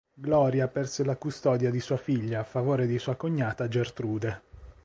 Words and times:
Gloria 0.15 0.67
perse 0.67 1.03
la 1.03 1.15
custodia 1.15 1.69
di 1.69 1.79
sua 1.79 1.95
figlia 1.97 2.39
a 2.39 2.43
favore 2.43 2.87
di 2.87 2.97
sua 2.97 3.15
cognata 3.15 3.67
Gertrude. 3.67 4.41